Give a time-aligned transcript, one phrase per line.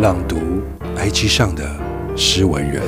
[0.00, 0.36] 朗读
[0.96, 2.82] IG 上的诗文人。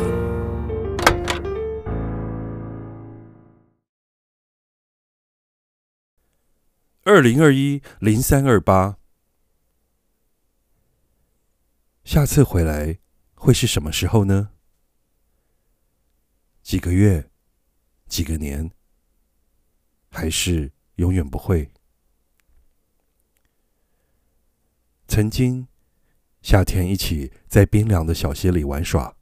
[7.02, 8.96] 二零二一零三二八，
[12.02, 12.98] 下次回来
[13.34, 14.52] 会是什么时候呢？
[16.62, 17.30] 几个月？
[18.06, 18.70] 几个年？
[20.08, 21.70] 还是永远不会？
[25.06, 25.68] 曾经。
[26.43, 29.16] 夏天一起在冰凉的小溪里玩耍，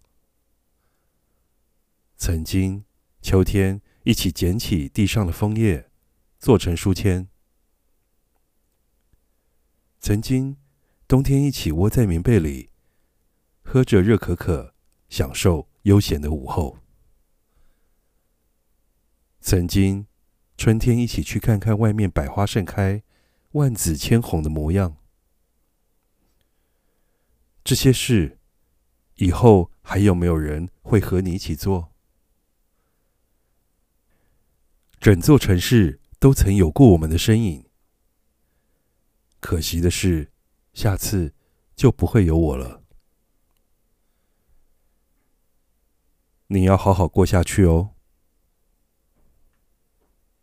[2.16, 2.84] 曾经
[3.20, 5.90] 秋天一起捡起地上的枫叶，
[6.38, 7.28] 做成书签，
[10.00, 10.56] 曾经
[11.06, 12.70] 冬天一起窝在棉被里，
[13.62, 14.74] 喝着热可可，
[15.10, 16.78] 享受悠闲的午后，
[19.42, 20.06] 曾经
[20.56, 23.02] 春天一起去看看外面百花盛开、
[23.52, 24.96] 万紫千红的模样。
[27.70, 28.36] 这些事，
[29.14, 31.92] 以后还有没有人会和你一起做？
[34.98, 37.64] 整座城市都曾有过我们的身影，
[39.38, 40.32] 可惜的是，
[40.72, 41.32] 下次
[41.76, 42.82] 就不会有我了。
[46.48, 47.94] 你要好好过下去哦，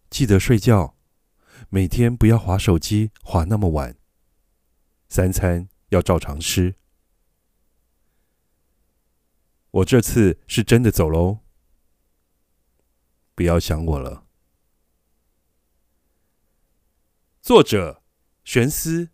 [0.09, 0.95] 记得睡觉，
[1.67, 3.97] 每天不要划手机划那么晚，
[5.09, 6.75] 三餐要照常吃。
[9.77, 11.41] 我这次是真的走喽，
[13.35, 14.25] 不要想我了。
[17.41, 18.01] 作者：
[18.43, 19.09] 玄思。